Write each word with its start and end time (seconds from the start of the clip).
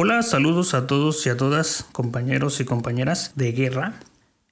Hola, 0.00 0.22
saludos 0.22 0.74
a 0.74 0.86
todos 0.86 1.26
y 1.26 1.28
a 1.28 1.36
todas, 1.36 1.84
compañeros 1.90 2.60
y 2.60 2.64
compañeras 2.64 3.32
de 3.34 3.50
guerra. 3.50 3.94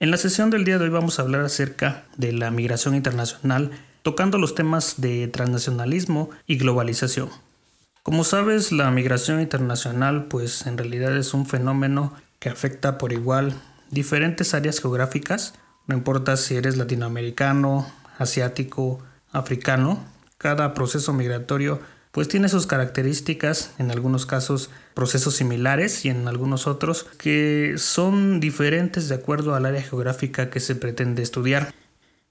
En 0.00 0.10
la 0.10 0.16
sesión 0.16 0.50
del 0.50 0.64
día 0.64 0.76
de 0.76 0.86
hoy 0.86 0.90
vamos 0.90 1.20
a 1.20 1.22
hablar 1.22 1.42
acerca 1.42 2.02
de 2.16 2.32
la 2.32 2.50
migración 2.50 2.96
internacional, 2.96 3.70
tocando 4.02 4.38
los 4.38 4.56
temas 4.56 5.00
de 5.00 5.28
transnacionalismo 5.28 6.30
y 6.48 6.56
globalización. 6.56 7.28
Como 8.02 8.24
sabes, 8.24 8.72
la 8.72 8.90
migración 8.90 9.40
internacional 9.40 10.24
pues 10.24 10.66
en 10.66 10.78
realidad 10.78 11.16
es 11.16 11.32
un 11.32 11.46
fenómeno 11.46 12.12
que 12.40 12.48
afecta 12.48 12.98
por 12.98 13.12
igual 13.12 13.54
diferentes 13.88 14.52
áreas 14.52 14.80
geográficas, 14.80 15.54
no 15.86 15.94
importa 15.94 16.36
si 16.36 16.56
eres 16.56 16.76
latinoamericano, 16.76 17.86
asiático, 18.18 18.98
africano, 19.30 20.04
cada 20.38 20.74
proceso 20.74 21.12
migratorio 21.12 21.78
pues 22.16 22.28
tiene 22.28 22.48
sus 22.48 22.66
características, 22.66 23.74
en 23.76 23.90
algunos 23.90 24.24
casos 24.24 24.70
procesos 24.94 25.34
similares 25.34 26.06
y 26.06 26.08
en 26.08 26.26
algunos 26.28 26.66
otros 26.66 27.04
que 27.18 27.74
son 27.76 28.40
diferentes 28.40 29.10
de 29.10 29.16
acuerdo 29.16 29.54
al 29.54 29.66
área 29.66 29.82
geográfica 29.82 30.48
que 30.48 30.60
se 30.60 30.76
pretende 30.76 31.22
estudiar. 31.22 31.74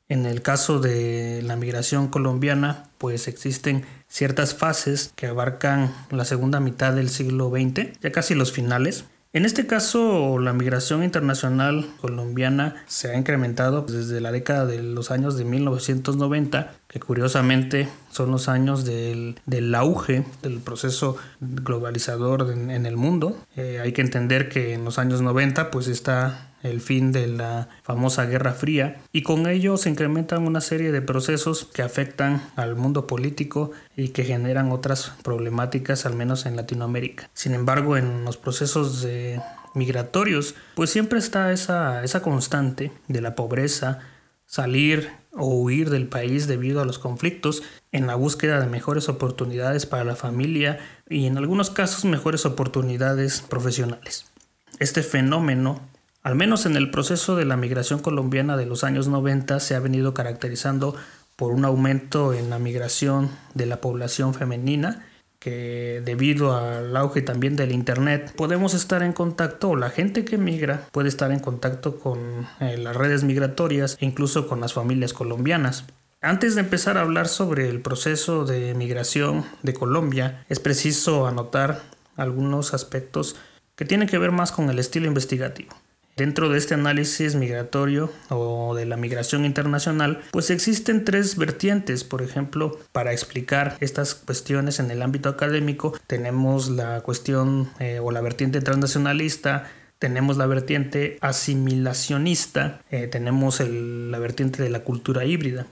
En 0.10 0.26
el 0.26 0.42
caso 0.42 0.80
de 0.80 1.44
la 1.44 1.56
migración 1.56 2.08
colombiana, 2.08 2.90
pues 2.98 3.28
existen 3.28 3.86
ciertas 4.08 4.56
fases 4.56 5.14
que 5.16 5.28
abarcan 5.28 5.94
la 6.10 6.26
segunda 6.26 6.60
mitad 6.60 6.94
del 6.94 7.10
siglo 7.12 7.52
XX, 7.52 8.00
ya 8.02 8.12
casi 8.12 8.34
los 8.34 8.52
finales, 8.52 9.06
en 9.36 9.44
este 9.44 9.68
caso, 9.68 10.40
la 10.40 10.54
migración 10.54 11.04
internacional 11.04 11.86
colombiana 12.00 12.86
se 12.88 13.12
ha 13.12 13.18
incrementado 13.18 13.82
desde 13.82 14.22
la 14.22 14.32
década 14.32 14.66
de 14.66 14.82
los 14.82 15.12
años 15.12 15.36
de 15.36 15.44
1990, 15.44 16.74
que 16.96 17.02
curiosamente 17.02 17.90
son 18.10 18.32
los 18.32 18.48
años 18.48 18.86
del, 18.86 19.36
auge 19.76 20.24
del 20.42 20.60
proceso 20.60 21.18
globalizador 21.42 22.50
en, 22.54 22.86
el 22.86 22.96
mundo. 22.96 23.38
Eh, 23.58 23.82
hay 23.84 23.92
que 23.92 24.00
entender 24.00 24.48
que 24.48 24.74
en 24.74 24.86
los 24.86 24.98
años 24.98 25.22
90 25.22 25.72
pues 25.72 25.90
está 25.90 26.54
el 26.64 26.80
fin 26.80 27.12
de 27.12 27.28
la 27.28 27.68
famosa 27.84 28.28
Guerra 28.28 28.54
Fría 28.54 29.02
y 29.12 29.24
con 29.24 29.46
ello 29.46 29.76
se 29.76 29.90
incrementan 29.90 30.48
una 30.48 30.62
serie 30.62 30.94
de 30.94 31.02
procesos 31.02 31.66
que 31.66 31.82
afectan 31.82 32.42
al 32.56 32.78
mundo 32.78 33.08
político 33.08 33.72
y 33.98 34.10
que 34.10 34.24
generan 34.24 34.72
otras 34.72 35.12
problemáticas 35.22 36.06
al 36.06 36.16
menos 36.16 36.46
en 36.46 36.56
Latinoamérica. 36.56 37.30
Sin 37.34 37.56
embargo, 37.56 37.98
en 37.98 38.24
los 38.24 38.38
procesos 38.38 39.06
migratorios, 39.74 40.56
pues 40.76 40.92
siempre 40.92 41.20
está 41.20 41.52
esa, 41.52 42.06
esa 42.06 42.22
constante 42.22 42.94
de 43.10 43.20
la 43.20 43.36
pobreza, 43.36 44.00
salir 44.46 45.10
o 45.32 45.48
huir 45.48 45.90
del 45.90 46.08
país 46.08 46.48
debido 46.48 46.82
a 46.82 46.86
los 46.86 47.00
conflictos 47.00 47.64
en 47.92 48.08
la 48.08 48.16
búsqueda 48.16 48.60
de 48.60 48.68
mejores 48.68 49.10
oportunidades 49.10 49.86
para 49.86 50.04
la 50.04 50.16
familia 50.16 50.80
y 51.10 51.26
en 51.26 51.38
algunos 51.38 51.70
casos 51.70 52.06
mejores 52.06 52.46
oportunidades 52.46 53.42
profesionales. 53.42 54.26
Este 54.80 55.04
fenómeno 55.04 55.82
al 56.26 56.34
menos 56.34 56.66
en 56.66 56.76
el 56.76 56.90
proceso 56.90 57.36
de 57.36 57.46
la 57.46 57.56
migración 57.56 58.00
colombiana 58.00 58.58
de 58.58 58.66
los 58.66 58.84
años 58.84 59.08
90 59.08 59.60
se 59.60 59.76
ha 59.76 59.80
venido 59.80 60.16
caracterizando 60.16 60.96
por 61.36 61.52
un 61.52 61.66
aumento 61.66 62.34
en 62.34 62.50
la 62.50 62.58
migración 62.58 63.30
de 63.54 63.68
la 63.68 63.80
población 63.80 64.34
femenina 64.34 65.06
que 65.40 66.02
debido 66.04 66.56
al 66.56 66.96
auge 66.96 67.22
también 67.22 67.56
del 67.56 67.72
internet 67.72 68.34
podemos 68.36 68.74
estar 68.74 69.04
en 69.04 69.14
contacto 69.14 69.70
o 69.70 69.76
la 69.76 69.90
gente 69.90 70.26
que 70.26 70.38
migra 70.38 70.88
puede 70.92 71.10
estar 71.10 71.32
en 71.32 71.40
contacto 71.40 72.00
con 72.00 72.48
eh, 72.60 72.78
las 72.78 72.96
redes 72.96 73.24
migratorias 73.24 73.98
e 74.00 74.06
incluso 74.06 74.48
con 74.48 74.62
las 74.62 74.74
familias 74.74 75.14
colombianas. 75.14 75.86
Antes 76.22 76.56
de 76.56 76.62
empezar 76.62 76.98
a 76.98 77.02
hablar 77.02 77.28
sobre 77.28 77.70
el 77.70 77.82
proceso 77.82 78.46
de 78.46 78.74
migración 78.74 79.46
de 79.62 79.74
Colombia, 79.74 80.44
es 80.50 80.60
preciso 80.60 81.28
anotar 81.28 81.84
algunos 82.16 82.74
aspectos 82.74 83.36
que 83.76 83.86
tienen 83.86 84.08
que 84.08 84.18
ver 84.18 84.32
más 84.32 84.52
con 84.52 84.70
el 84.70 84.80
estilo 84.80 85.06
investigativo. 85.06 85.76
Dentro 86.16 86.48
de 86.48 86.58
este 86.58 86.76
análisis 86.76 87.36
migratorio 87.36 88.10
o 88.30 88.74
de 88.74 88.86
la 88.86 88.96
migración 88.96 89.44
internacional, 89.44 90.22
pues 90.32 90.50
existen 90.50 91.04
tres 91.04 91.36
vertientes, 91.36 92.06
por 92.06 92.22
ejemplo, 92.22 92.80
para 92.94 93.12
explicar 93.12 93.76
estas 93.82 94.16
cuestiones 94.16 94.80
en 94.80 94.92
el 94.92 95.02
ámbito 95.02 95.28
académico, 95.28 95.94
tenemos 96.08 96.70
la 96.70 97.02
cuestión 97.02 97.70
eh, 97.80 98.00
o 98.02 98.12
la 98.12 98.22
vertiente 98.22 98.62
transnacionalista, 98.62 99.70
tenemos 100.00 100.38
la 100.38 100.46
vertiente 100.46 101.18
asimilacionista, 101.20 102.80
eh, 102.92 103.08
tenemos 103.08 103.60
la 103.60 104.18
vertiente 104.18 104.64
de 104.64 104.70
la 104.70 104.86
cultura 104.86 105.26
híbrida. 105.26 105.68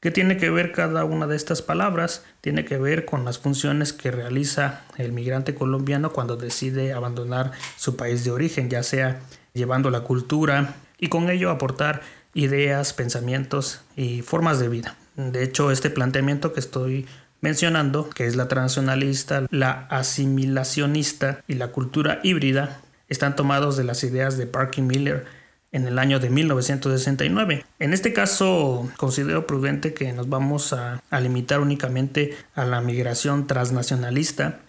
¿Qué 0.00 0.10
tiene 0.10 0.38
que 0.38 0.48
ver 0.48 0.72
cada 0.72 1.04
una 1.04 1.26
de 1.26 1.36
estas 1.36 1.60
palabras? 1.60 2.24
Tiene 2.40 2.64
que 2.64 2.78
ver 2.78 3.04
con 3.04 3.26
las 3.26 3.38
funciones 3.38 3.92
que 3.92 4.10
realiza 4.10 4.84
el 4.96 5.12
migrante 5.12 5.54
colombiano 5.54 6.12
cuando 6.12 6.36
decide 6.36 6.94
abandonar 6.94 7.52
su 7.76 7.94
país 7.94 8.24
de 8.24 8.30
origen, 8.30 8.70
ya 8.70 8.82
sea 8.82 9.20
llevando 9.54 9.90
la 9.90 10.00
cultura 10.00 10.74
y 10.98 11.08
con 11.08 11.30
ello 11.30 11.50
aportar 11.50 12.02
ideas, 12.34 12.92
pensamientos 12.92 13.82
y 13.96 14.22
formas 14.22 14.58
de 14.58 14.68
vida. 14.68 14.96
De 15.16 15.42
hecho, 15.42 15.70
este 15.70 15.90
planteamiento 15.90 16.52
que 16.52 16.60
estoy 16.60 17.06
mencionando, 17.40 18.08
que 18.08 18.26
es 18.26 18.36
la 18.36 18.48
transnacionalista, 18.48 19.46
la 19.50 19.86
asimilacionista 19.90 21.42
y 21.48 21.54
la 21.54 21.68
cultura 21.68 22.20
híbrida, 22.22 22.80
están 23.08 23.36
tomados 23.36 23.76
de 23.76 23.84
las 23.84 24.04
ideas 24.04 24.38
de 24.38 24.46
Parkin 24.46 24.86
Miller 24.86 25.26
en 25.72 25.86
el 25.86 25.98
año 25.98 26.20
de 26.20 26.30
1969. 26.30 27.64
En 27.78 27.92
este 27.92 28.12
caso, 28.12 28.88
considero 28.96 29.46
prudente 29.46 29.92
que 29.92 30.12
nos 30.12 30.28
vamos 30.28 30.72
a 30.72 31.00
limitar 31.20 31.60
únicamente 31.60 32.36
a 32.54 32.64
la 32.64 32.80
migración 32.80 33.46
transnacionalista 33.46 34.60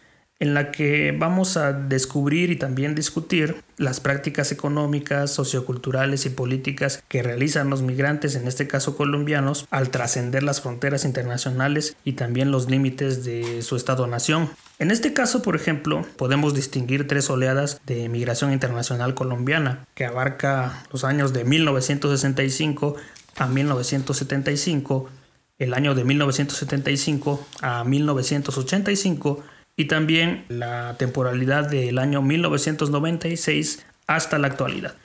en 0.43 0.53
la 0.53 0.71
que 0.71 1.15
vamos 1.17 1.55
a 1.55 1.71
descubrir 1.71 2.51
y 2.51 2.57
también 2.57 2.95
discutir 2.95 3.63
las 3.77 4.01
prácticas 4.01 4.51
económicas, 4.51 5.31
socioculturales 5.31 6.25
y 6.25 6.31
políticas 6.31 7.01
que 7.07 7.23
realizan 7.23 7.69
los 7.69 7.81
migrantes, 7.81 8.35
en 8.35 8.45
este 8.45 8.67
caso 8.67 8.97
colombianos, 8.97 9.65
al 9.71 9.89
trascender 9.89 10.43
las 10.43 10.59
fronteras 10.59 11.05
internacionales 11.05 11.95
y 12.03 12.13
también 12.13 12.51
los 12.51 12.69
límites 12.69 13.23
de 13.23 13.61
su 13.61 13.77
Estado-nación. 13.77 14.49
En 14.79 14.91
este 14.91 15.13
caso, 15.13 15.41
por 15.41 15.55
ejemplo, 15.55 16.05
podemos 16.17 16.53
distinguir 16.53 17.07
tres 17.07 17.29
oleadas 17.29 17.79
de 17.85 18.09
migración 18.09 18.51
internacional 18.51 19.13
colombiana, 19.13 19.85
que 19.95 20.03
abarca 20.03 20.83
los 20.91 21.05
años 21.05 21.31
de 21.31 21.45
1965 21.45 22.97
a 23.37 23.47
1975, 23.47 25.09
el 25.57 25.73
año 25.73 25.95
de 25.95 26.03
1975 26.03 27.47
a 27.61 27.85
1985, 27.85 29.41
y 29.75 29.85
también 29.85 30.45
la 30.49 30.95
temporalidad 30.97 31.69
del 31.69 31.97
año 31.97 32.21
1996 32.21 33.85
hasta 34.07 34.37
la 34.37 34.47
actualidad. 34.47 34.95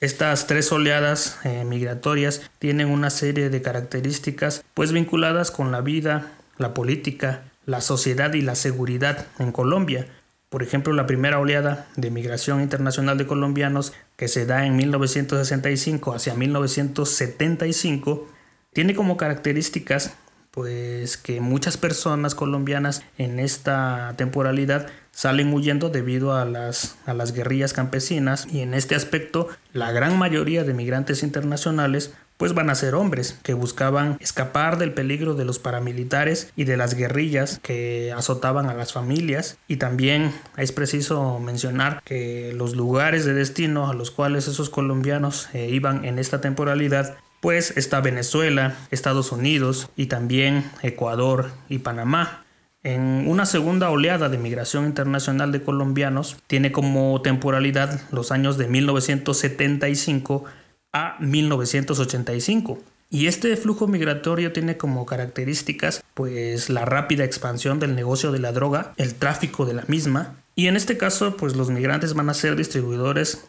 Estas 0.00 0.46
tres 0.46 0.70
oleadas 0.72 1.38
eh, 1.44 1.64
migratorias 1.64 2.50
tienen 2.58 2.88
una 2.88 3.08
serie 3.10 3.48
de 3.48 3.62
características 3.62 4.62
pues 4.74 4.92
vinculadas 4.92 5.50
con 5.50 5.72
la 5.72 5.80
vida, 5.80 6.32
la 6.58 6.74
política, 6.74 7.44
la 7.64 7.80
sociedad 7.80 8.34
y 8.34 8.42
la 8.42 8.56
seguridad 8.56 9.26
en 9.38 9.52
Colombia. 9.52 10.06
Por 10.50 10.62
ejemplo, 10.62 10.92
la 10.92 11.06
primera 11.06 11.38
oleada 11.38 11.88
de 11.96 12.10
migración 12.10 12.60
internacional 12.60 13.16
de 13.16 13.26
colombianos 13.26 13.94
que 14.16 14.28
se 14.28 14.44
da 14.44 14.66
en 14.66 14.76
1965 14.76 16.14
hacia 16.14 16.34
1975 16.34 18.28
tiene 18.72 18.94
como 18.94 19.16
características 19.16 20.14
pues 20.56 21.18
que 21.18 21.42
muchas 21.42 21.76
personas 21.76 22.34
colombianas 22.34 23.02
en 23.18 23.40
esta 23.40 24.14
temporalidad 24.16 24.86
salen 25.10 25.52
huyendo 25.52 25.90
debido 25.90 26.34
a 26.34 26.46
las, 26.46 26.96
a 27.04 27.12
las 27.12 27.34
guerrillas 27.34 27.74
campesinas 27.74 28.48
y 28.50 28.60
en 28.60 28.72
este 28.72 28.94
aspecto 28.94 29.48
la 29.74 29.92
gran 29.92 30.18
mayoría 30.18 30.64
de 30.64 30.72
migrantes 30.72 31.22
internacionales 31.22 32.14
pues 32.38 32.54
van 32.54 32.70
a 32.70 32.74
ser 32.74 32.94
hombres 32.94 33.38
que 33.42 33.52
buscaban 33.52 34.16
escapar 34.20 34.78
del 34.78 34.94
peligro 34.94 35.34
de 35.34 35.44
los 35.44 35.58
paramilitares 35.58 36.52
y 36.56 36.64
de 36.64 36.78
las 36.78 36.94
guerrillas 36.94 37.60
que 37.62 38.12
azotaban 38.16 38.68
a 38.68 38.74
las 38.74 38.92
familias. 38.92 39.56
Y 39.68 39.76
también 39.76 40.32
es 40.56 40.72
preciso 40.72 41.38
mencionar 41.38 42.02
que 42.04 42.52
los 42.54 42.76
lugares 42.76 43.24
de 43.24 43.32
destino 43.32 43.88
a 43.88 43.94
los 43.94 44.10
cuales 44.10 44.48
esos 44.48 44.70
colombianos 44.70 45.48
eh, 45.54 45.68
iban 45.70 46.04
en 46.04 46.18
esta 46.18 46.40
temporalidad 46.40 47.16
pues 47.40 47.76
está 47.76 48.00
Venezuela, 48.00 48.76
Estados 48.90 49.32
Unidos 49.32 49.88
y 49.96 50.06
también 50.06 50.70
Ecuador 50.82 51.50
y 51.68 51.78
Panamá. 51.78 52.44
En 52.82 53.24
una 53.26 53.46
segunda 53.46 53.90
oleada 53.90 54.28
de 54.28 54.38
migración 54.38 54.84
internacional 54.86 55.50
de 55.50 55.62
colombianos 55.62 56.36
tiene 56.46 56.70
como 56.70 57.20
temporalidad 57.20 58.00
los 58.12 58.30
años 58.30 58.58
de 58.58 58.68
1975 58.68 60.44
a 60.92 61.16
1985. 61.20 62.78
Y 63.10 63.26
este 63.26 63.56
flujo 63.56 63.86
migratorio 63.86 64.52
tiene 64.52 64.76
como 64.76 65.06
características 65.06 66.02
pues 66.14 66.70
la 66.70 66.84
rápida 66.84 67.24
expansión 67.24 67.78
del 67.78 67.94
negocio 67.94 68.32
de 68.32 68.40
la 68.40 68.52
droga, 68.52 68.94
el 68.96 69.14
tráfico 69.14 69.64
de 69.64 69.74
la 69.74 69.84
misma, 69.86 70.36
y 70.56 70.66
en 70.66 70.76
este 70.76 70.96
caso 70.96 71.36
pues 71.36 71.54
los 71.54 71.70
migrantes 71.70 72.14
van 72.14 72.30
a 72.30 72.34
ser 72.34 72.56
distribuidores 72.56 73.46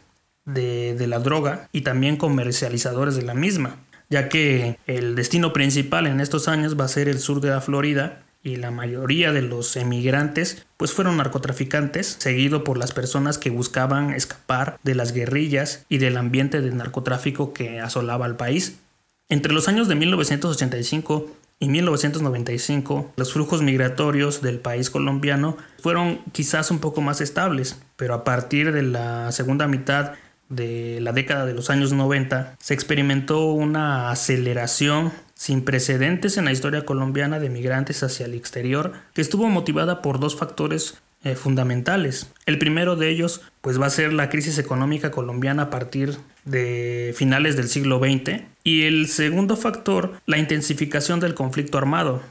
de, 0.47 1.05
la 1.07 1.19
droga 1.19 1.69
y 1.71 1.81
también 1.81 2.17
comercializadores 2.17 3.15
de 3.15 3.21
la 3.21 3.35
misma 3.35 3.77
ya 4.09 4.29
que 4.29 4.79
el 4.87 5.15
destino 5.15 5.53
principal 5.53 6.07
en 6.07 6.21
estos 6.21 6.47
años 6.47 6.79
va 6.79 6.85
a 6.85 6.89
ser 6.89 7.09
el 7.09 7.19
sur 7.19 7.41
de 7.41 7.49
la 7.49 7.61
Florida 7.61 8.23
y 8.43 8.55
la 8.55 8.71
mayoría 8.71 9.33
de 9.33 9.41
los 9.41 9.75
emigrantes 9.75 10.65
pues 10.77 10.93
fueron 10.93 11.17
narcotraficantes, 11.17 12.15
seguido 12.19 12.63
por 12.63 12.77
las 12.77 12.93
personas 12.93 13.37
que 13.37 13.49
buscaban 13.49 14.13
escapar 14.13 14.79
de 14.83 14.95
las 14.95 15.11
guerrillas 15.11 15.85
y 15.89 15.97
del 15.97 16.17
ambiente 16.17 16.61
de 16.61 16.71
narcotráfico 16.71 17.51
que 17.51 17.81
asolaba 17.81 18.25
al 18.25 18.37
país. 18.37 18.79
Entre 19.29 19.51
los 19.51 19.67
años 19.67 19.89
de 19.89 19.95
1985 19.95 21.29
y 21.59 21.67
1995, 21.67 23.11
los 23.17 23.33
flujos 23.33 23.61
migratorios 23.61 24.41
del 24.41 24.59
país 24.59 24.89
colombiano 24.89 25.57
fueron 25.81 26.21
quizás 26.31 26.71
un 26.71 26.79
poco 26.79 27.01
más 27.01 27.19
estables, 27.19 27.77
pero 27.97 28.13
a 28.13 28.23
partir 28.23 28.71
de 28.71 28.83
la 28.83 29.31
segunda 29.33 29.67
mitad 29.67 30.13
de 30.49 30.99
la 31.01 31.11
década 31.11 31.45
de 31.45 31.53
los 31.53 31.69
años 31.69 31.93
90 31.93 32.55
se 32.59 32.73
experimentó 32.73 33.47
una 33.51 34.11
aceleración 34.11 35.11
sin 35.33 35.63
precedentes 35.63 36.37
en 36.37 36.45
la 36.45 36.51
historia 36.51 36.85
colombiana 36.85 37.39
de 37.39 37.49
migrantes 37.49 38.01
hacia 38.03 38.25
el 38.25 38.33
exterior, 38.33 38.93
que 39.13 39.21
estuvo 39.21 39.47
motivada 39.49 40.01
por 40.01 40.19
dos 40.19 40.35
factores 40.35 40.97
eh, 41.23 41.35
fundamentales. 41.35 42.31
El 42.45 42.59
primero 42.59 42.95
de 42.95 43.09
ellos 43.09 43.41
pues 43.61 43.81
va 43.81 43.87
a 43.87 43.91
ser 43.91 44.13
la 44.13 44.29
crisis 44.29 44.57
económica 44.57 45.11
colombiana 45.11 45.63
a 45.63 45.69
partir 45.69 46.17
de 46.45 47.13
finales 47.15 47.55
del 47.55 47.67
siglo 47.67 47.99
XX 47.99 48.43
y 48.63 48.83
el 48.83 49.07
segundo 49.07 49.57
factor 49.57 50.13
la 50.25 50.37
intensificación 50.37 51.19
del 51.19 51.33
conflicto 51.33 51.77
armado. 51.77 52.21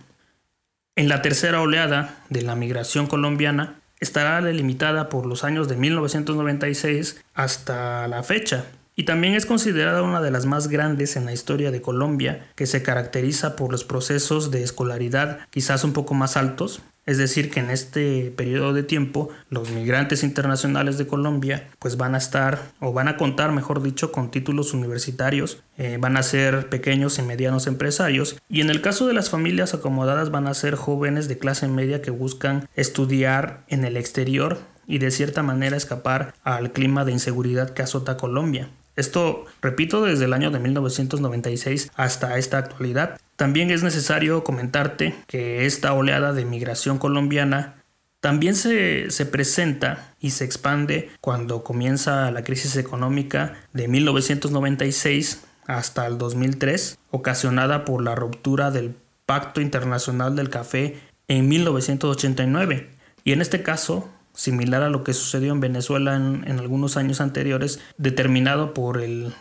En 0.95 1.09
la 1.09 1.21
tercera 1.21 1.61
oleada 1.61 2.25
de 2.31 2.43
la 2.43 2.57
migración 2.57 3.07
colombiana 3.07 3.75
estará 4.01 4.41
delimitada 4.41 5.09
por 5.09 5.27
los 5.27 5.45
años 5.45 5.69
de 5.69 5.77
1996 5.77 7.23
hasta 7.35 8.09
la 8.09 8.23
fecha 8.23 8.67
y 8.97 9.05
también 9.05 9.35
es 9.35 9.45
considerada 9.45 10.03
una 10.03 10.23
de 10.23 10.31
las 10.31 10.47
más 10.47 10.69
grandes 10.69 11.17
en 11.17 11.27
la 11.27 11.35
historia 11.35 11.71
de 11.71 11.83
Colombia, 11.83 12.47
que 12.55 12.67
se 12.67 12.83
caracteriza 12.83 13.55
por 13.55 13.71
los 13.71 13.85
procesos 13.85 14.51
de 14.51 14.63
escolaridad 14.63 15.41
quizás 15.51 15.85
un 15.85 15.93
poco 15.93 16.15
más 16.15 16.39
altos, 16.39 16.81
es 17.05 17.19
decir, 17.19 17.51
que 17.51 17.61
en 17.61 17.71
este 17.71 18.33
periodo 18.37 18.73
de 18.73 18.83
tiempo 18.83 19.29
los 19.49 19.71
migrantes 19.71 20.25
internacionales 20.25 20.99
de 20.99 21.07
Colombia 21.07 21.69
pues 21.79 21.97
van 21.97 22.17
a 22.17 22.19
estar 22.19 22.59
o 22.81 22.93
van 22.93 23.07
a 23.07 23.17
contar, 23.17 23.53
mejor 23.53 23.83
dicho, 23.83 24.11
con 24.11 24.31
títulos 24.33 24.75
universitarios, 24.75 25.63
eh, 25.79 25.99
van 26.01 26.17
a 26.17 26.25
ser 26.25 26.69
pequeños 26.69 27.19
y 27.19 27.23
medianos 27.23 27.69
empresarios 27.69 28.37
y 28.49 28.61
en 28.61 28.71
el 28.71 28.81
caso 28.81 29.07
de 29.07 29.15
las 29.15 29.31
familias 29.31 29.73
acomodadas 29.73 30.31
van 30.31 30.49
a 30.49 30.55
ser 30.55 30.75
jóvenes 30.75 31.29
de 31.29 31.39
clase 31.39 31.69
media 31.69 32.03
que 32.03 32.11
buscan 32.11 32.69
estudiar 32.75 33.63
en 33.69 33.85
el 33.85 33.97
exterior 33.97 34.59
y 34.89 34.99
de 34.99 35.11
cierta 35.11 35.43
manera 35.43 35.77
escapar 35.77 36.35
al 36.43 36.73
clima 36.73 37.05
de 37.05 37.13
inseguridad 37.13 37.71
que 37.71 37.83
azota 37.83 38.17
Colombia. 38.17 38.69
Esto, 38.97 39.45
repito, 39.61 40.03
desde 40.03 40.25
el 40.25 40.33
año 40.33 40.51
de 40.51 40.59
1996 40.59 41.93
hasta 41.95 42.39
esta 42.39 42.59
actualidad. 42.59 43.21
También 43.37 43.71
es 43.71 43.83
necesario 43.83 44.43
comentarte 44.43 45.15
que 45.27 45.67
esta 45.67 45.93
oleada 45.93 46.33
de 46.33 46.47
migración 46.47 46.99
colombiana 46.99 47.83
también 48.21 48.57
se, 48.57 49.11
se, 49.11 49.27
presenta 49.27 50.15
y 50.19 50.31
se 50.31 50.45
expande 50.45 51.11
cuando 51.21 51.63
comienza 51.63 52.31
la 52.31 52.43
crisis 52.43 52.77
económica 52.77 53.55
de 53.75 53.87
1996 53.87 55.45
hasta 55.67 56.07
el 56.07 56.17
2003, 56.17 56.99
ocasionada 57.11 57.85
por 57.85 58.03
la 58.03 58.15
ruptura 58.15 58.71
del 58.71 58.97
Pacto 59.27 59.61
Internacional 59.61 60.35
del 60.35 60.51
Café 60.51 60.99
en 61.29 61.49
1989. 61.49 62.91
Y 63.25 63.33
en 63.33 63.43
este 63.43 63.63
caso, 63.63 64.09
similar 64.37 64.83
a 64.83 64.91
lo 64.91 65.03
que 65.03 65.15
sucedió 65.15 65.53
en 65.53 65.61
Venezuela 65.61 66.15
en, 66.15 66.59
algunos 66.61 66.97
años 66.97 67.21
anteriores, 67.21 67.81
determinado 67.99 68.75
por 68.75 69.03
el, 69.03 69.33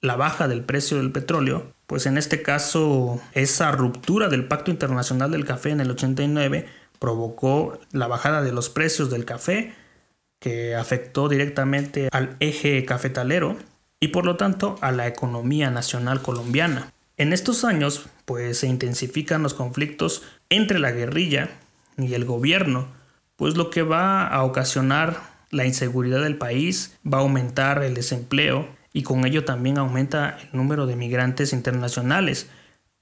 la 0.00 0.16
baja 0.16 0.48
del 0.48 0.62
precio 0.62 0.96
del 0.96 1.12
petróleo, 1.12 1.72
pues 1.86 2.06
en 2.06 2.16
este 2.16 2.40
caso 2.40 3.20
esa 3.32 3.72
ruptura 3.72 4.28
del 4.28 4.46
Pacto 4.46 4.70
Internacional 4.70 5.30
del 5.32 5.44
Café 5.44 5.70
en 5.70 5.80
el 5.80 5.90
89 5.90 6.66
provocó 6.98 7.78
la 7.92 8.06
bajada 8.06 8.42
de 8.42 8.52
los 8.52 8.70
precios 8.70 9.10
del 9.10 9.24
café 9.24 9.74
que 10.38 10.74
afectó 10.74 11.28
directamente 11.28 12.08
al 12.12 12.36
eje 12.40 12.84
cafetalero 12.84 13.56
y 14.00 14.08
por 14.08 14.24
lo 14.24 14.36
tanto 14.36 14.78
a 14.80 14.92
la 14.92 15.06
economía 15.06 15.70
nacional 15.70 16.22
colombiana. 16.22 16.92
En 17.16 17.32
estos 17.32 17.64
años 17.64 18.06
pues 18.24 18.58
se 18.58 18.66
intensifican 18.66 19.42
los 19.42 19.54
conflictos 19.54 20.22
entre 20.50 20.78
la 20.78 20.92
guerrilla 20.92 21.50
y 21.98 22.14
el 22.14 22.24
gobierno 22.24 22.88
pues 23.36 23.56
lo 23.56 23.70
que 23.70 23.82
va 23.82 24.26
a 24.26 24.42
ocasionar 24.42 25.20
la 25.50 25.64
inseguridad 25.64 26.22
del 26.22 26.36
país, 26.36 26.96
va 27.06 27.18
a 27.18 27.20
aumentar 27.20 27.82
el 27.82 27.94
desempleo 27.94 28.68
y 28.92 29.02
con 29.02 29.26
ello 29.26 29.44
también 29.44 29.78
aumenta 29.78 30.38
el 30.40 30.56
número 30.56 30.86
de 30.86 30.96
migrantes 30.96 31.52
internacionales. 31.52 32.48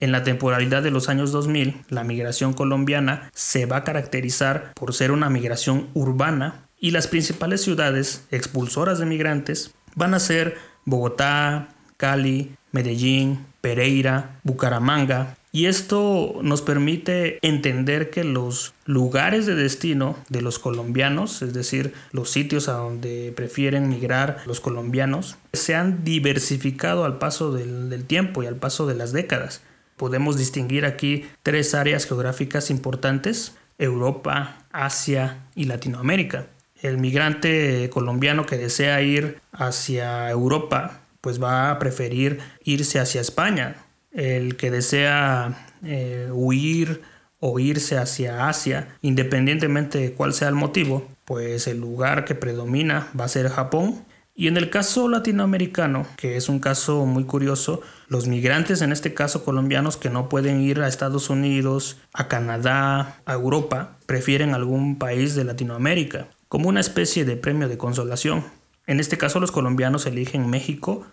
En 0.01 0.13
la 0.13 0.25
temporalidad 0.25 0.83
de 0.83 0.91
los 0.91 1.09
años 1.09 1.33
2000, 1.33 1.85
la 1.89 2.05
migración 2.05 2.53
colombiana 2.53 3.31
se 3.33 3.65
va 3.67 3.79
a 3.79 3.85
caracterizar 3.85 4.73
por 4.75 4.93
ser 4.93 5.13
una 5.13 5.31
migración 5.31 5.89
urbana 5.95 6.67
y 6.79 6.91
las 6.91 7.07
principales 7.07 7.63
ciudades 7.63 8.27
expulsoras 8.31 8.99
de 8.99 9.07
migrantes 9.07 9.75
van 9.95 10.15
a 10.15 10.19
ser 10.19 10.59
Bogotá, 10.85 11.69
Cali, 11.97 12.57
Medellín, 12.73 13.47
Pereira, 13.61 14.41
Bucaramanga, 14.43 15.37
y 15.55 15.67
esto 15.67 16.41
nos 16.43 16.63
permite 16.63 17.39
entender 17.41 18.11
que 18.11 18.25
los 18.25 18.75
lugares 18.87 19.47
de 19.47 19.55
destino 19.55 20.17
de 20.29 20.43
los 20.43 20.59
colombianos, 20.59 21.43
es 21.43 21.55
decir, 21.55 21.95
los 22.11 22.31
sitios 22.31 22.69
a 22.69 22.73
donde 22.73 23.33
prefieren 23.37 23.89
migrar 23.89 24.39
los 24.47 24.59
colombianos, 24.59 25.37
se 25.53 25.77
han 25.77 26.03
diversificado 26.03 27.05
al 27.05 27.19
paso 27.19 27.53
del, 27.53 28.05
tiempo 28.05 28.43
y 28.43 28.47
al 28.47 28.57
paso 28.57 28.89
de 28.89 28.97
las 28.97 29.13
décadas. 29.13 29.63
Podemos 29.97 30.37
distinguir 30.37 30.85
aquí 30.85 31.25
tres 31.45 31.73
áreas 31.77 32.05
geográficas 32.05 32.69
importantes, 32.69 33.55
Europa, 33.79 34.59
Asia 34.73 35.47
y 35.55 35.67
Latinoamérica. 35.67 36.49
El 36.83 36.99
migrante 36.99 37.89
colombiano 37.91 38.45
que 38.45 38.59
desea 38.59 39.03
ir 39.03 39.39
hacia 39.53 40.29
Europa, 40.33 41.03
pues 41.21 41.41
va 41.41 41.71
a 41.71 41.79
preferir 41.79 42.41
irse 42.65 42.99
hacia 42.99 43.21
España, 43.21 43.84
el 44.15 44.57
que 44.57 44.71
desea 44.71 45.67
eh, 45.85 46.29
huir 46.33 47.03
o 47.41 47.59
irse 47.59 47.99
hacia 47.99 48.49
Asia, 48.49 48.97
independientemente 49.03 49.99
de 49.99 50.13
cuál 50.13 50.33
sea 50.33 50.49
el 50.49 50.55
motivo, 50.55 51.07
pues 51.27 51.67
el 51.67 51.79
lugar 51.79 52.25
que 52.25 52.35
predomina 52.35 53.09
va 53.19 53.27
a 53.27 53.29
ser 53.29 53.51
Japón. 53.51 54.05
Y 54.37 54.49
en 54.49 54.57
el 54.57 54.71
caso 54.71 55.09
latinoamericano, 55.09 56.07
que 56.17 56.37
es 56.37 56.49
un 56.49 56.59
caso 56.59 57.05
muy 57.05 57.25
curioso, 57.25 57.83
los 58.09 58.27
migrantes, 58.27 58.81
en 58.81 58.93
este 58.93 59.15
caso 59.15 59.45
colombianos, 59.45 59.97
que 59.97 60.11
no 60.11 60.29
pueden 60.29 60.61
ir 60.61 60.81
a 60.81 60.89
Estados 60.89 61.31
Unidos, 61.31 61.99
a 62.13 62.29
Canadá, 62.29 63.21
a 63.27 63.35
Europa, 63.35 63.99
prefieren 64.07 64.55
algún 64.55 64.99
país 64.99 65.35
de 65.35 65.45
Latinoamérica, 65.45 66.29
como 66.49 66.69
una 66.69 66.81
especie 66.81 67.25
de 67.25 67.37
premio 67.37 67.69
de 67.69 67.79
consolación. 67.79 68.43
En 68.87 69.01
este 69.01 69.19
caso 69.19 69.39
los 69.39 69.53
colombianos 69.53 70.07
eligen 70.07 70.51
México 70.51 71.07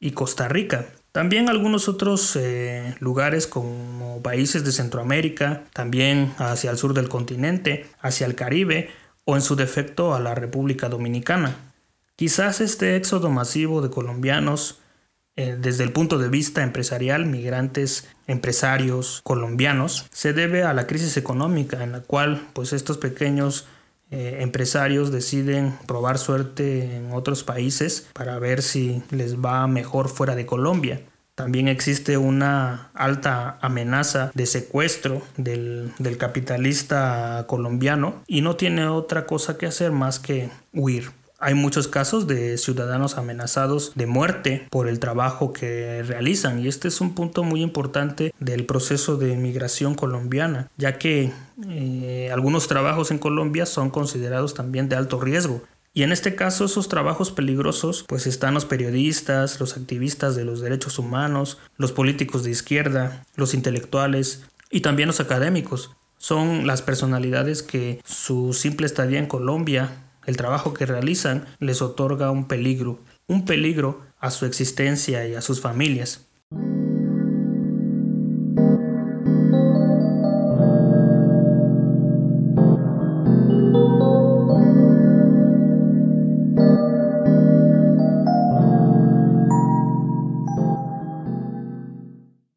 y 0.00 0.12
Costa 0.12 0.48
Rica, 0.48 0.86
también 1.12 1.48
algunos 1.48 1.88
otros 1.88 2.36
eh, 2.36 2.94
lugares 3.00 3.46
como 3.46 4.22
países 4.22 4.64
de 4.64 4.72
Centroamérica, 4.72 5.64
también 5.72 6.32
hacia 6.38 6.70
el 6.70 6.76
sur 6.76 6.94
del 6.94 7.08
continente, 7.08 7.86
hacia 8.00 8.26
el 8.26 8.34
Caribe 8.34 8.90
o 9.24 9.34
en 9.34 9.42
su 9.42 9.56
defecto 9.56 10.14
a 10.14 10.20
la 10.20 10.34
República 10.34 10.88
Dominicana. 10.88 11.56
Quizás 12.14 12.60
este 12.60 12.96
éxodo 12.96 13.30
masivo 13.30 13.80
de 13.80 13.90
colombianos 13.90 14.80
eh, 15.36 15.56
desde 15.58 15.84
el 15.84 15.92
punto 15.92 16.18
de 16.18 16.28
vista 16.28 16.62
empresarial, 16.62 17.24
migrantes, 17.24 18.08
empresarios 18.26 19.20
colombianos, 19.22 20.06
se 20.12 20.32
debe 20.32 20.64
a 20.64 20.74
la 20.74 20.86
crisis 20.86 21.16
económica 21.16 21.82
en 21.84 21.92
la 21.92 22.00
cual 22.00 22.48
pues 22.54 22.72
estos 22.72 22.98
pequeños 22.98 23.66
eh, 24.10 24.38
empresarios 24.40 25.12
deciden 25.12 25.76
probar 25.86 26.18
suerte 26.18 26.96
en 26.96 27.12
otros 27.12 27.44
países 27.44 28.08
para 28.14 28.38
ver 28.38 28.62
si 28.62 29.02
les 29.10 29.36
va 29.36 29.66
mejor 29.66 30.08
fuera 30.08 30.34
de 30.34 30.46
Colombia. 30.46 31.02
También 31.34 31.68
existe 31.68 32.16
una 32.18 32.90
alta 32.94 33.58
amenaza 33.60 34.32
de 34.34 34.46
secuestro 34.46 35.22
del, 35.36 35.92
del, 35.98 36.16
capitalista 36.16 37.44
colombiano 37.46 38.24
y 38.26 38.40
no 38.40 38.56
tiene 38.56 38.88
otra 38.88 39.24
cosa 39.26 39.56
que 39.56 39.66
hacer 39.66 39.92
más 39.92 40.18
que 40.18 40.50
huir. 40.72 41.12
Hay 41.40 41.54
muchos 41.54 41.86
casos 41.86 42.26
de 42.26 42.58
ciudadanos 42.58 43.16
amenazados 43.16 43.92
de 43.94 44.08
muerte 44.08 44.66
por 44.70 44.88
el 44.88 44.98
trabajo 44.98 45.52
que 45.52 46.02
realizan 46.02 46.58
y 46.58 46.66
este 46.66 46.88
es 46.88 47.00
un 47.00 47.14
punto 47.14 47.44
muy 47.44 47.62
importante 47.62 48.34
del 48.40 48.66
proceso 48.66 49.16
de 49.16 49.36
migración 49.36 49.94
colombiana, 49.94 50.68
ya 50.76 50.98
que 50.98 51.32
eh, 51.68 52.30
algunos 52.32 52.66
trabajos 52.66 53.12
en 53.12 53.18
Colombia 53.18 53.66
son 53.66 53.90
considerados 53.90 54.54
también 54.54 54.88
de 54.88 54.96
alto 54.96 55.20
riesgo. 55.20 55.62
Y 55.94 56.02
en 56.02 56.10
este 56.10 56.34
caso 56.34 56.64
esos 56.64 56.88
trabajos 56.88 57.30
peligrosos 57.30 58.04
pues 58.08 58.26
están 58.26 58.54
los 58.54 58.64
periodistas, 58.64 59.60
los 59.60 59.76
activistas 59.76 60.34
de 60.34 60.44
los 60.44 60.60
derechos 60.60 60.98
humanos, 60.98 61.58
los 61.76 61.92
políticos 61.92 62.42
de 62.42 62.50
izquierda, 62.50 63.24
los 63.36 63.54
intelectuales 63.54 64.42
y 64.72 64.80
también 64.80 65.06
los 65.06 65.20
académicos. 65.20 65.92
Son 66.16 66.66
las 66.66 66.82
personalidades 66.82 67.62
que 67.62 68.00
su 68.04 68.54
simple 68.54 68.86
estadía 68.86 69.20
en 69.20 69.26
Colombia 69.26 70.07
el 70.28 70.36
trabajo 70.36 70.74
que 70.74 70.84
realizan 70.84 71.46
les 71.58 71.80
otorga 71.80 72.30
un 72.30 72.48
peligro, 72.48 73.00
un 73.28 73.46
peligro 73.46 74.02
a 74.18 74.30
su 74.30 74.44
existencia 74.44 75.26
y 75.26 75.34
a 75.34 75.40
sus 75.40 75.62
familias. 75.62 76.27